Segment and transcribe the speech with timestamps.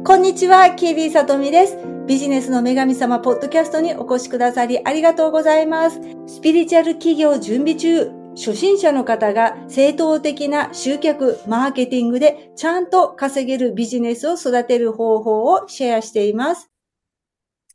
[0.00, 1.76] こんにちは、キービーさとみです。
[2.08, 6.00] ビジネスの女神様ポッドキャストにお越しくださりありがとうございます。
[6.26, 16.68] スピリチュアル企業準備中、初心者の方が正当的な集客、マーケティングでちゃんと稼げるビジネスを育てる方法をシェアしています。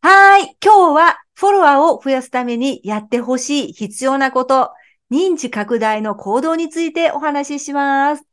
[0.01, 0.57] はい。
[0.61, 4.71] 今日はフォロワーを増やすためにやってほしい必要なこと、
[5.09, 8.23] 認知拡大の行動についてお話しします。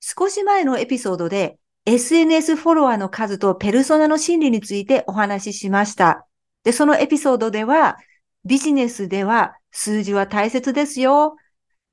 [0.00, 6.26] 少し前のエピソードで SNS フォロワーの数とペルソナの心理についてお話ししました。
[6.64, 7.96] で、そのエピソードでは、
[8.44, 11.36] ビジネスでは数字は大切ですよ。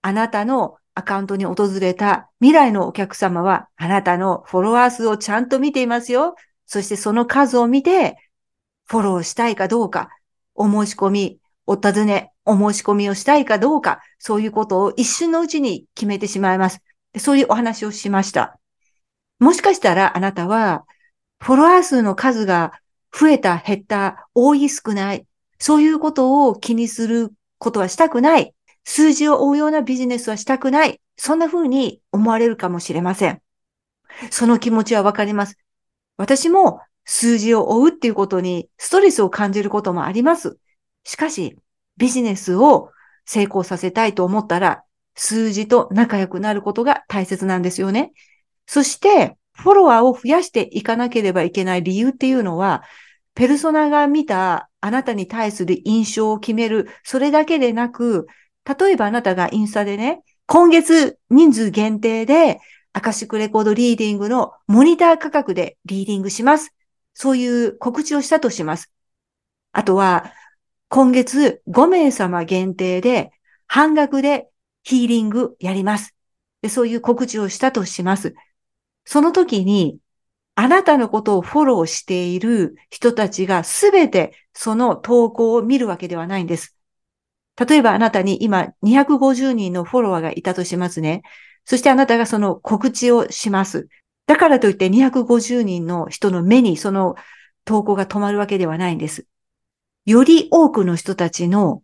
[0.02, 6.34] あなたのアカウントに訪れた未来のお客様は、あなたのフォロワー数をちゃんと見ていますよ。
[6.66, 8.18] そしてその数を見て、
[8.88, 10.10] フォローしたいかどうか、
[10.56, 16.82] お申し込み、お尋ね、お申し込みをしたいかどうか、そういうことを一瞬のうちに決めてしまいます。
[17.20, 18.60] そういうお話をしました。
[19.44, 20.86] もしかしたらあなたは、
[21.40, 22.80] フォロワー数の数が
[23.12, 25.28] 増えた、減った、多い、少ない、
[25.60, 28.56] そういうことを気にすることはしたくない。
[28.86, 31.02] 数字を追うようなビジネスはしたくない。
[31.18, 33.42] そんな風に思われるかもしれません。
[34.32, 35.58] その気持ちはわかります。
[36.16, 40.58] 私も数字を追うっていうことにストレスを感じることもあります。
[41.04, 41.58] しかし、
[41.98, 42.92] ビジネスを
[43.26, 44.84] 成功させたいと思ったら、
[45.16, 48.14] 数字と仲良くなることが大切なんですよね。
[48.66, 52.84] そして、フォロワーを増やしていかなければいけない理由っていうのは、
[53.36, 58.28] ペルソナが見たあなたに対する印象を決める、それだけでなく、
[58.66, 62.60] 例えばあなたがインスタでね、今月人数限定で、
[62.94, 66.76] アカシックレコードリーディングのモニター価格でリーディングします。
[67.16, 68.92] そういう告知をしたとします。
[69.72, 70.32] あとは、
[70.90, 73.32] 今月5名様限定で
[73.66, 74.48] 半額で
[74.84, 76.14] ヒーリングやります。
[76.70, 78.36] そういう告知をしたとします。
[79.06, 80.00] その時に、
[80.56, 86.78] あなたのことをフォローしている人たちがすべてその投稿を見るわけではないんです。
[87.56, 91.24] 例えばあなたに今250人のフォロワーがいたとしますね。
[91.66, 93.88] そしてあなたがその告知をします。
[94.28, 97.16] だからといって250人の人の目にその
[97.66, 99.26] 投稿が止まるわけではないんです。
[100.06, 101.82] より多くの人たちの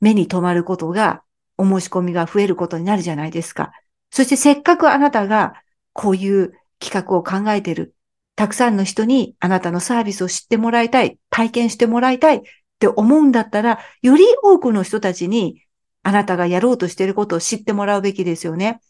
[0.00, 1.22] 目に留まることが
[1.56, 3.72] お申し込みが増えることになるじゃないですか。
[4.10, 5.61] そしてせっかくあなたが
[5.92, 7.94] こういう企画を考えてる。
[8.34, 12.40] たくさんの人にあなたのサービスを知ってもらいたい、体験してもらいたいっ
[12.78, 15.62] て思うんだったら、より多くの人たちに
[16.02, 18.80] あなたがやろうとしていることを知ってもらうべきですよね。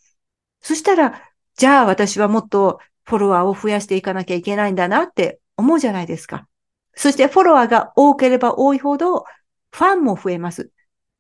[0.61, 1.23] そしたら、
[1.57, 6.47] じゃあ私はもっとフォロワーを増やしていかなきゃいけないんだなって思うじゃないですか。
[6.95, 9.25] そしてフォロワーが多ければ多いほど、
[9.71, 10.71] ファンも増えます。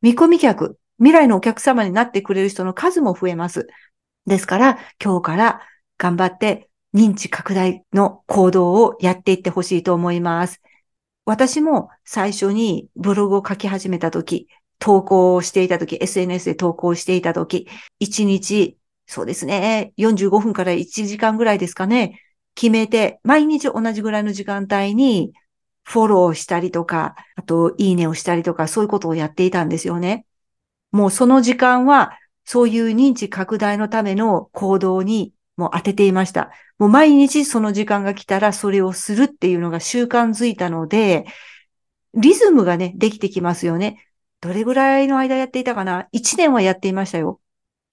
[0.00, 3.66] 見込み客、未来のお客様になってくれる人の数も増えます。
[4.26, 5.60] ですから、今日から
[6.02, 10.60] 頑張って認知拡大の行動をやっていってほしいと思います。
[11.24, 14.48] 私も最初にブログを書き始めたとき、
[14.80, 17.68] 投稿をしていたとき、SNS で投稿していたとき、
[18.00, 18.76] 1日、
[19.06, 22.20] そうですね、45分から1時間ぐらいですかね、
[22.56, 25.32] 決めて、毎日同じぐらいの時間帯に
[25.84, 30.26] フォローしたりとか、あと、いいねをしたりとか、そういうことをやっていたんですよね。
[30.90, 36.50] もうその時間は、そういう認知拡大のための行動にもう当てていました。
[36.78, 41.26] もう毎日その時間が来たらそれをするっていうのが習慣づいたので、
[42.14, 44.04] リズムがね、できてきますよね。
[44.40, 47.40] どれぐらいの間やっていたかな ?1 年はやっていましたよ。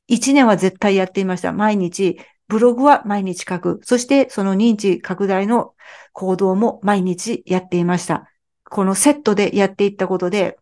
[0.07, 1.53] 1年は絶対やっていました。
[1.53, 3.79] 毎日、ブログは毎日書く。
[3.83, 5.75] そしてその認知拡大の
[6.13, 8.29] 行動も毎日やっていました。
[8.63, 10.57] このセットでやっていったことで、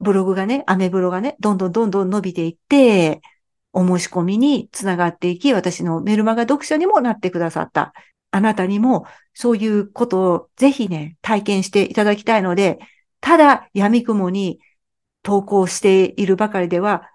[0.00, 3.20] ブログがね、アメブロがね、どんどんどんどん伸びていって、
[3.72, 7.94] お申し込みにつながっていき、私のメルマガ読者にもなってくださった。
[8.30, 12.78] あなたにもそういうことをぜひね、体験していただきたいので、
[13.20, 14.60] ただ闇雲に
[15.22, 17.10] 投稿しているばかりでは、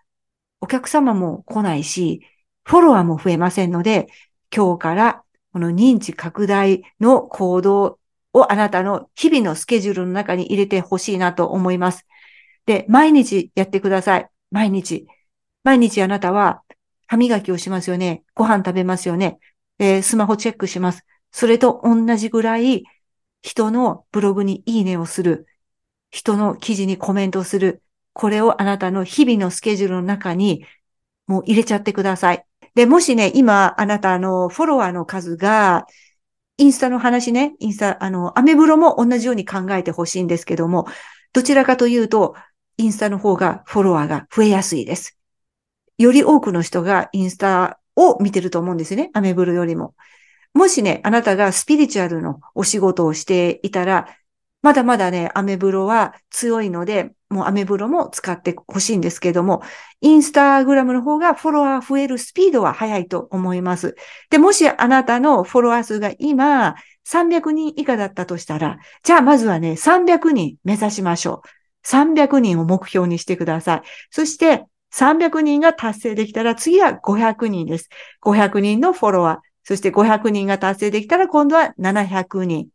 [0.61, 2.21] お客様も来ないし、
[2.63, 4.07] フォロワーも増えませんので、
[4.55, 5.23] 今日から
[5.53, 7.99] この認知拡大の行動
[8.33, 12.05] をあなたの日々のスケジュールの中に入れてほしいなと思います。
[12.65, 14.29] で、毎日やってください。
[14.51, 15.07] 毎日。
[15.67, 16.63] 毎日あなたは
[17.07, 18.23] 歯磨きをしますよね。
[18.33, 19.37] ご飯食べますよね。
[19.79, 21.03] えー、スマホチェックします。
[21.29, 22.85] それと同じぐらい
[23.41, 25.45] 人のブログにいいねをする。
[26.09, 27.83] 人の記事にコメントする。
[28.13, 30.63] これをあなたの日々のスケジュールの中に
[31.27, 32.45] もう入れちゃってください。
[32.73, 35.85] で、もしね、今あなたのフォロワーの数が
[36.55, 40.87] インスタの話ね、インスタ、あの、アメブロも同じように考えてほしいんですけども、
[41.33, 42.35] どちらかというと、
[42.77, 45.17] インスタの方がフォロワーが増えやすいです。
[45.97, 49.09] より多くの人がインスタを見てると思うんですよね。
[49.13, 49.95] アメブロよりも。
[50.53, 54.07] もしね、あなたがスピリチュアルのお仕事をしていたら、
[54.61, 59.61] まだまだね、アメブロは強いので、もうアメブロも使ってほしいんですけども、
[60.01, 63.95] インスタグラムの方がフォロワー増えるスピードは速いと思います。
[64.29, 71.87] で、もしあなたのフォロワー数が今300人以下だったとしたら、じゃあまずはね、300人目指しましょう。
[71.87, 73.81] 300人を目標にしてください。
[74.09, 74.65] そして、
[74.97, 77.89] 300人が達成できたら次は500人です。
[78.23, 79.37] 500人のフォロワー。
[79.63, 82.69] そして500人が達成できたら今度は700人。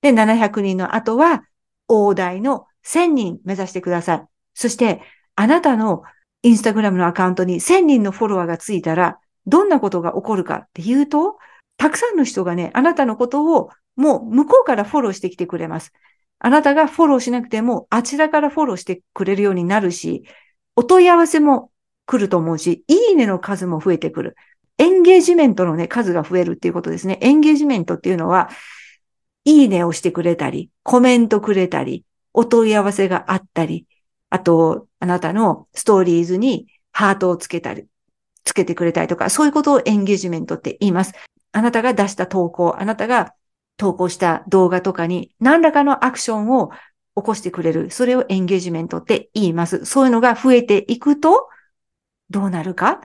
[0.00, 1.42] で、700人の後は
[1.88, 4.24] 大台の1000人目指してください。
[4.54, 5.02] そして、
[5.34, 6.02] あなたの
[6.42, 11.36] インスタグラムのアカウントに1000人のフォロワーがついたら、どんなことが起こるかっていうと、
[11.76, 15.92] たくさんの人がね、あなたのことをもう向こうからフォローしてきてくれます。
[16.38, 20.24] あなたがフォローしなくても、あちらからフォローしてくれるようになるし、
[20.76, 21.70] お問い合わせも
[22.06, 24.36] 来ると思うし、いいねの数も増えてくる。
[24.78, 27.18] エンゲージメントのね、数が増えるっていうことですね。
[27.22, 28.50] エンゲージメントっていうのは、
[29.44, 33.86] いいねをしてくれたり、コメントくれたり、お問い合わせがあったり、
[34.28, 37.86] あと、あなたのストーリーズにハートをつけたり、
[38.44, 41.14] つけてくれたりとか、そういうことをエンゲージメントって言います。
[41.52, 43.34] あなたが出した投稿、あなたが
[43.76, 46.70] 投稿した動画とかに何らかのアクションを
[47.16, 47.90] 起こしてくれる。
[47.90, 49.84] それをエンゲージメントって言います。
[49.86, 51.48] そういうのが増えていくと、
[52.30, 53.00] どうなるか？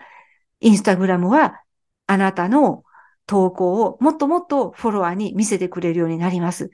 [0.59, 1.61] インスタグラムは
[2.07, 2.83] あなたの
[3.25, 6.69] 投稿をもっともっとフォロワーに見せてくれるようになります。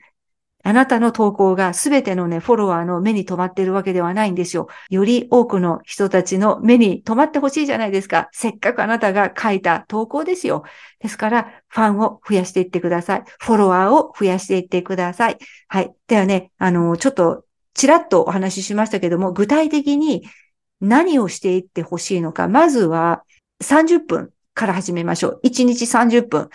[0.64, 4.68] あなたの投稿がすべてのね、フォロワーの目に留まっているわけではないんですよ。
[4.90, 8.28] より多くの人たちの目に留まってほしいじゃないですか。
[8.32, 10.64] せっかくあなたが書いた投稿ですよ。
[11.00, 13.22] ですから、ファンを増やしていってください。
[13.38, 15.38] フォロワーを増やしていってください。
[15.68, 15.94] はい。
[16.08, 17.44] ではね、あの、ちょっと、
[17.74, 20.24] ちらっとお話ししましたけども、具体的に
[20.80, 22.48] 何をしていってほしいのか。
[22.48, 23.22] まずは、
[23.62, 25.40] 30分から始めましょう。
[25.44, 26.48] 1日30分。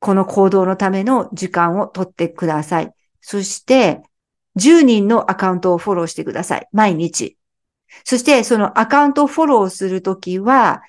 [0.00, 2.92] この行動のための時間をとってください。
[3.20, 4.02] そして、
[4.56, 6.68] 10人のアカウントをフォローしてください。
[6.72, 7.36] 毎日。
[8.04, 10.82] そして、そのアカウントをフォローするときは、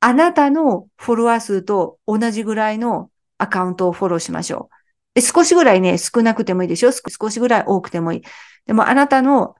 [0.00, 4.68] あなたのフォロワー数と同じぐらいのアカウントをフォローしましょ
[5.14, 5.20] う。
[5.20, 6.90] 少しぐらいね、少なくてもいいでしょ？
[6.90, 8.22] 少しぐらい多くてもいい。
[8.66, 9.54] でもあなたの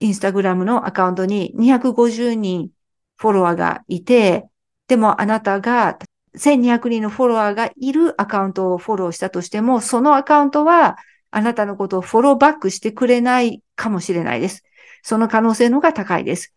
[0.00, 2.70] インスタグラムのアカウントに250人
[3.16, 4.48] フォロワーがいて、
[4.88, 5.98] でもあなたが
[6.36, 10.98] 1200人のフォロワーがいるアカウントをフォローしたとしても、そのアカウントは
[11.32, 14.62] あなたのことをフォローバックしてくれないかもしれないです。
[15.02, 16.54] その可能性の方が高いです。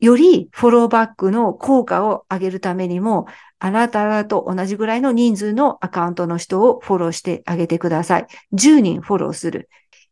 [0.00, 3.26] よりフォローバックの効果を上げるためにも、
[3.58, 8.26] あなたと同じぐらいの人数のアカウントの人をフォローしてあげてください。
[8.52, 9.68] 10人フォローする。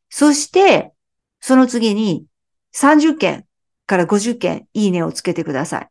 [0.08, 0.92] そして、
[1.40, 2.26] その次に
[2.74, 3.46] 30件
[3.86, 5.88] から50件いいねをつけてください。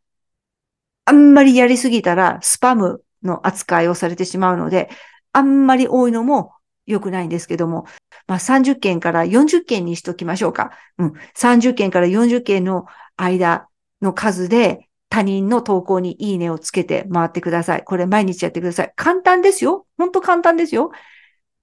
[1.04, 4.88] あんまりやりすぎたらスパムの扱いをされてしまうので、
[5.32, 6.52] あんまり多いのも
[6.86, 7.86] 良くないんですけども、
[8.26, 10.72] まあ、30件から40件にしときましょうか。
[10.98, 11.12] うん。
[11.36, 12.86] 30件から40件の
[13.16, 13.68] 間
[14.00, 17.84] の数で他人の投稿にいいねをつけて回ってください。
[17.84, 18.92] これ毎日やってください。
[18.96, 19.86] 簡単ですよ。
[19.98, 20.90] ほんと簡単ですよ。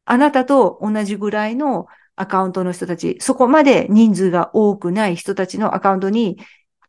[0.06, 6.38] あなたと同じぐらいのアカウントの人たち、そこまで人数が多くない人たちのアカウントに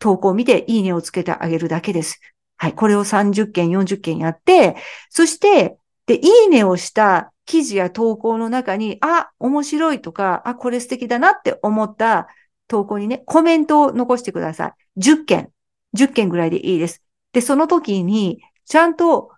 [0.00, 2.21] 投稿を見ていいねをつけてあげるだけです。
[2.56, 2.75] はい。
[2.75, 4.76] これを30件、40件やって、
[5.09, 5.76] そして、
[6.06, 12.28] で、いいねをした記事や投稿の中に、あ、面白いとか、あ、これ素敵だなって思った
[12.69, 15.00] 投稿にね、コメントを残してください。
[15.00, 15.50] 10件、
[15.92, 17.02] 10件ぐらいでいいです。
[17.33, 19.33] で、その時に、ちゃんと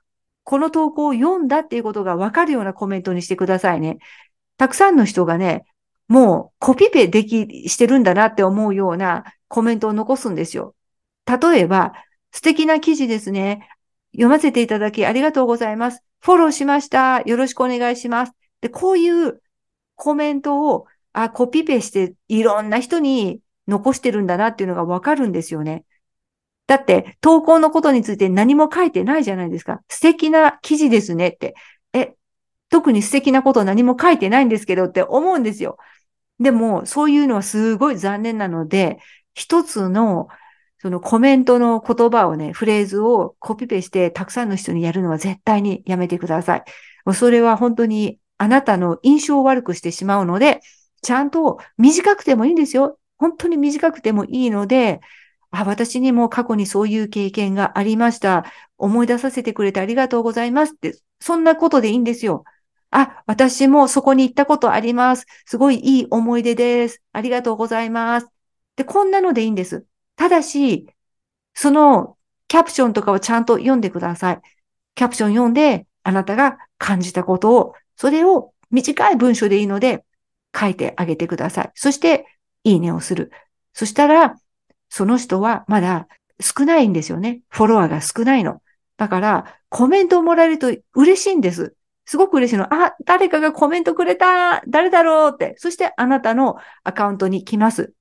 [0.45, 3.97] この投稿を読んだっていうことがわかるようなコメントにしてくださいね。
[4.59, 5.64] たくさんの人がね、
[6.07, 10.75] もうコピペでき、してるんだなって思うようなコメントを残すんですよ。
[11.26, 11.95] 例えば、
[12.31, 13.66] 素敵な記事ですね。
[14.12, 16.04] 読ませていただきありがとうございます。
[16.23, 17.21] フォローしました。
[17.23, 18.33] よろしくお願いします。
[18.61, 19.43] で、こういう
[19.97, 25.85] コメントを、あ、コピペしていろんな人に残してるんだなっていうのがわかるんですよね。
[26.69, 29.83] だって、投稿のことについて何も書いてないじゃないですか。
[29.88, 31.55] 素敵な記事ですねって。
[31.93, 32.14] え、
[32.71, 35.76] 特に素敵なこと何も書いてないんですけどって思うんですよ。
[36.38, 39.00] でも、そういうのはすごい残念なので、
[39.35, 40.29] 一つの
[40.83, 46.65] そのコメントの言葉をね、フレーズをコピペしてたくさんの人にやるのは絶対にやめてください。
[47.15, 50.61] それは本当にあなたの印象を悪くしてしまうので、
[51.01, 52.99] ちゃんと短くてもいいんですよ。
[53.17, 55.01] 本当に短くてもいいので、
[55.53, 58.45] あ、私にも過去にそういう経験がありました。
[58.77, 62.43] 思い出させてくれてありがとうございますって、そんなことでいいんですよ。
[62.91, 65.27] あ、私もそこに行ったことあります。
[65.47, 67.03] すごいいい思い出です。
[67.12, 68.27] ありがとうございます。
[68.75, 69.87] で、こんなのでいいんです。
[70.16, 70.87] ただし、
[71.54, 72.16] その
[72.49, 74.40] キャプションとかをちゃんと読んでください。
[74.95, 80.04] キャプション読んで、あなたが感じたことを、それを短い文章でいいので
[80.59, 81.71] 書いてあげてください。
[81.75, 82.26] そして、
[82.64, 83.31] いいねをする。
[83.73, 84.37] そしたら、
[84.88, 86.07] その人はまだ
[86.40, 87.40] 少ないんですよね。
[87.49, 88.62] フォロワーが少ないの。
[88.97, 91.75] だから、コメントをもらえると嬉しいんです。
[92.04, 92.73] すごく嬉しいの。
[92.75, 95.54] あ、誰かがコメントくれた誰だろうって。
[95.57, 97.95] そしてあなたのアカウントに来ます。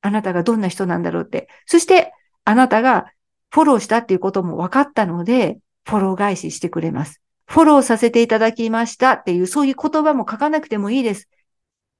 [0.00, 1.48] あなたがどんな人なんだろうって。
[1.66, 2.12] そして、
[2.44, 3.12] あなたが
[3.50, 7.20] フォローしたっていうことも分かったので、フォロー返ししてくれます。
[7.46, 11.28] フォローさせていただきましたっていう、そういう言葉も書かなくてもいいです。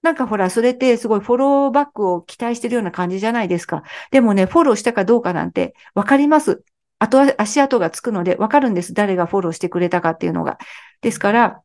[0.03, 3.83] なんかほら、それってすごいフォローバックを期待してるような感じじゃないですか。
[4.11, 6.63] でもね、フォローしたかどうかなんてわかります。
[7.01, 8.93] あと足跡がつくのでわかるんです。
[8.93, 10.59] 誰がフォローしてくれたかっていうのが。
[11.01, 11.63] ですから、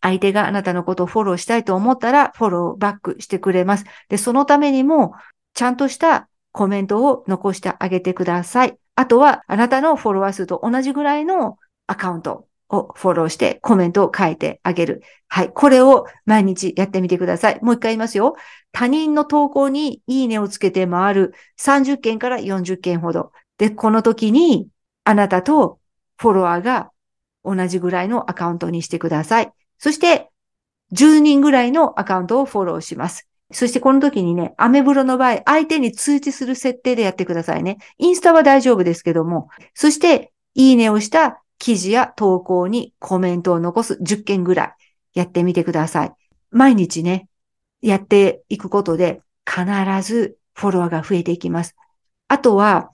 [0.00, 3.84] 相手があなたのことをフォローしたいと思ったら、フォローバックしてくれます。
[4.08, 5.14] で、そのためにも、
[5.54, 8.78] ちゃんとしたコメントを残してあげてください。
[8.94, 15.02] あとは、あなたのフォロワー数と同じぐらいのアカウントをフォローしてコメントを書いてあげる。
[15.28, 15.50] はい。
[15.52, 17.60] これを毎日やってみてください。
[17.62, 18.36] もう一回言いますよ。
[18.72, 23.32] 他人の投稿にいいねをつけて回る30件から40件ほど。
[23.56, 24.68] で、この時に
[25.04, 25.80] あなたと
[26.18, 26.90] フォロワーが
[27.44, 29.52] 同じぐらいのアカウントにしてください。
[29.78, 30.28] そして、
[30.92, 33.27] 10人ぐらいのアカウントをフォローします。
[33.50, 37.78] そしてこの時にね、アメブロの場合、相手に通知する設定でやってくださいね。
[37.96, 39.48] インスタは大丈夫ですけども。
[39.74, 46.12] そして、いいねをした記事や投稿にコメントを残す10件ぐらいやってみてください。
[46.50, 47.28] 毎日ね、
[47.80, 49.64] やっていくことで必
[50.02, 51.74] ずフォロワーが増えていきます。
[52.28, 52.90] あとは、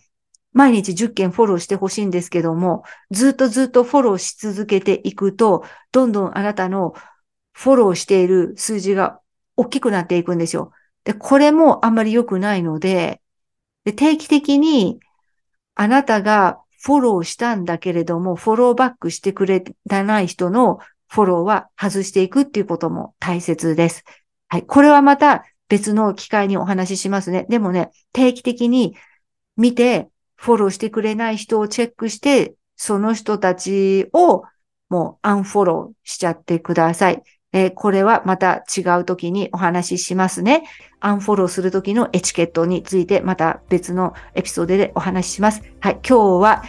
[0.52, 6.94] 毎日10件フォローしてほしいんですけども、ずっとずっとフォローし続けていくと、どんどんあなたの
[7.52, 9.20] フォローしている数字が
[9.56, 10.72] 大きくなっていくんですよ。
[11.04, 13.20] で、これもあんまり良くないので、
[13.84, 15.00] で定期的に
[15.74, 24.04] あなたがフォローしたんだけれども、フォローバックしてくれてない人のフォローは外していくっていうことも大切です。
[24.48, 24.62] はい。
[24.66, 27.46] これはまた別の機会にお話ししますね。
[27.48, 28.96] でもね、定期的に
[29.56, 34.44] 見て、フォローしてくれない人をチェックして、その人たちを
[34.90, 37.22] もうアンフォローしちゃってください。
[37.54, 40.64] えー、これはまた違う時にお話ししますね。
[40.98, 45.62] アンフォローする時のエチケットについてまた別のエピソードでお話しします。
[45.78, 46.64] はい、今日は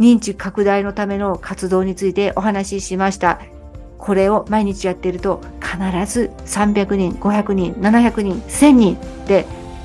[0.00, 3.38] 認知拡大のための活動についてお話ししました。
[3.98, 5.76] これを毎日やっていると必
[6.10, 9.44] ず300人、500人、700人、1000人で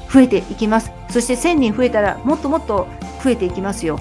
[0.09, 0.89] 増えていきます。
[1.09, 2.87] そして1000人増えたらもっともっと
[3.21, 3.99] 増えていきますよ。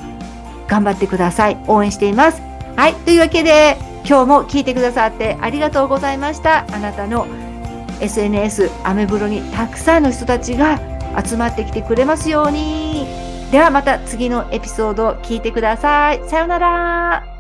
[0.69, 1.59] 頑張ってください。
[1.67, 2.41] 応援しています。
[2.77, 2.95] はい。
[2.95, 6.67] というわけで、今日も聞いてくださってありがとうございました。
[6.71, 7.27] あなたの
[8.01, 10.79] SNS、アメブロにたくさんの人たちが
[11.25, 13.07] 集まってきてくれますように。
[13.51, 16.23] ではまた次のエピソードを聞いてください。
[16.29, 17.34] さようなら。